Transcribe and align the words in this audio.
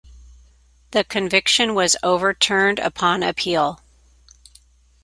The 0.93 1.03
conviction 1.03 1.75
was 1.75 1.95
overturned 2.01 2.79
upon 2.79 3.21
appeal. 3.21 3.81